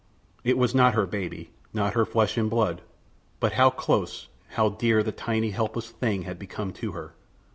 [0.43, 5.51] It was not her baby—not her flesh and blood—but how close, how dear the tiny,
[5.51, 7.13] helpless thing had become to her.